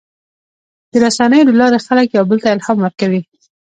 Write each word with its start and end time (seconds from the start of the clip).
د 0.91 0.93
رسنیو 1.05 1.47
له 1.49 1.55
لارې 1.61 1.79
خلک 1.87 2.07
یو 2.11 2.25
بل 2.29 2.37
ته 2.43 2.47
الهام 2.53 2.77
ورکوي. 2.81 3.21